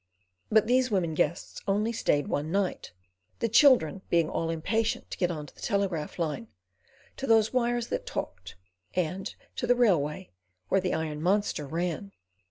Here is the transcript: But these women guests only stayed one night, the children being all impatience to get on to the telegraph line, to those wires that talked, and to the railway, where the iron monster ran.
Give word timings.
But 0.49 0.65
these 0.65 0.89
women 0.89 1.13
guests 1.13 1.61
only 1.67 1.91
stayed 1.93 2.27
one 2.27 2.51
night, 2.51 2.91
the 3.37 3.47
children 3.47 4.01
being 4.09 4.31
all 4.31 4.49
impatience 4.49 5.05
to 5.11 5.17
get 5.19 5.29
on 5.29 5.45
to 5.45 5.53
the 5.53 5.61
telegraph 5.61 6.17
line, 6.17 6.47
to 7.17 7.27
those 7.27 7.53
wires 7.53 7.89
that 7.89 8.07
talked, 8.07 8.55
and 8.95 9.35
to 9.57 9.67
the 9.67 9.75
railway, 9.75 10.31
where 10.69 10.81
the 10.81 10.95
iron 10.95 11.21
monster 11.21 11.67
ran. 11.67 12.13